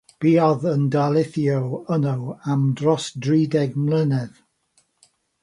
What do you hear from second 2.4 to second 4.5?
am dros dri deg mlynedd.